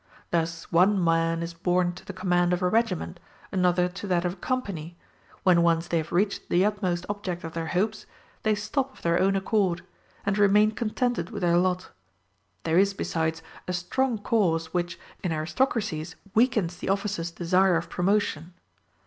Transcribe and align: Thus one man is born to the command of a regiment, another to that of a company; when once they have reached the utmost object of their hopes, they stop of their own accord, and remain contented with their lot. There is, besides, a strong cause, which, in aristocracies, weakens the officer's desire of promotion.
Thus 0.31 0.71
one 0.71 0.97
man 1.03 1.43
is 1.43 1.53
born 1.53 1.93
to 1.93 2.03
the 2.03 2.11
command 2.11 2.53
of 2.53 2.63
a 2.63 2.67
regiment, 2.67 3.19
another 3.51 3.87
to 3.87 4.07
that 4.07 4.25
of 4.25 4.33
a 4.33 4.37
company; 4.37 4.97
when 5.43 5.61
once 5.61 5.87
they 5.87 5.97
have 5.97 6.11
reached 6.11 6.49
the 6.49 6.65
utmost 6.65 7.05
object 7.07 7.43
of 7.43 7.53
their 7.53 7.67
hopes, 7.67 8.07
they 8.41 8.55
stop 8.55 8.93
of 8.93 9.03
their 9.03 9.19
own 9.19 9.35
accord, 9.35 9.83
and 10.25 10.39
remain 10.39 10.71
contented 10.71 11.29
with 11.29 11.43
their 11.43 11.57
lot. 11.57 11.91
There 12.63 12.79
is, 12.79 12.95
besides, 12.95 13.43
a 13.67 13.73
strong 13.73 14.17
cause, 14.17 14.73
which, 14.73 14.99
in 15.23 15.31
aristocracies, 15.31 16.15
weakens 16.33 16.77
the 16.77 16.89
officer's 16.89 17.29
desire 17.29 17.75
of 17.77 17.87
promotion. 17.87 18.55